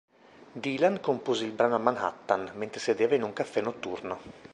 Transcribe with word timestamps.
Dylan 0.55 0.99
compose 0.99 1.45
il 1.45 1.51
brano 1.51 1.75
a 1.75 1.77
Manhattan, 1.77 2.53
mentre 2.55 2.79
sedeva 2.79 3.13
in 3.13 3.21
un 3.21 3.33
caffè 3.33 3.61
notturno. 3.61 4.19